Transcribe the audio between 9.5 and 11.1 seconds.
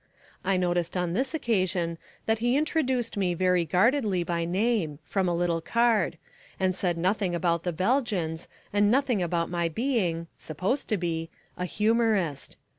my being (supposed to